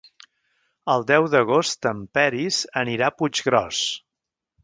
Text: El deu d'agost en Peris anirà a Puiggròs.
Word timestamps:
El 0.93 1.03
deu 1.11 1.27
d'agost 1.33 1.89
en 1.91 2.01
Peris 2.19 2.59
anirà 2.83 3.09
a 3.13 3.17
Puiggròs. 3.19 3.83